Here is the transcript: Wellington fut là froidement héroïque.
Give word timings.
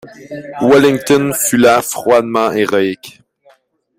Wellington 0.63 1.31
fut 1.31 1.57
là 1.57 1.79
froidement 1.83 2.51
héroïque. 2.53 3.21